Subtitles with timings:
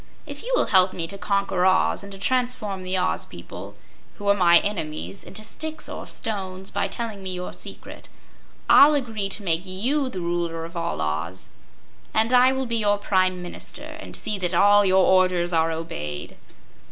[0.25, 3.75] If you will help me to conquer Oz and to transform the Oz people,
[4.15, 8.09] who are my enemies, into sticks or stones, by telling me your secret,
[8.67, 11.49] I'll agree to make YOU the Ruler of all Oz,
[12.15, 16.35] and I will be your Prime Minister and see that your orders are obeyed."